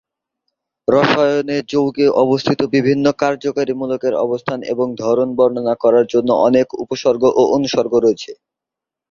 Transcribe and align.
রসায়নে, 0.87 1.57
যৌগে 1.71 2.07
অবস্থিত 2.23 2.59
বিভিন্ন 2.75 3.05
কার্যকরী 3.21 3.73
মূলকের 3.73 4.13
অবস্থান 4.25 4.59
এবং 4.73 4.87
ধরন 4.95 5.29
বর্ণনা 5.37 5.75
করার 5.83 6.05
জন্য 6.13 6.29
অনেক 6.47 6.67
উপসর্গ 6.83 7.23
ও 7.31 7.51
অনুসর্গ 7.55 7.93
রয়েছে। 7.97 8.31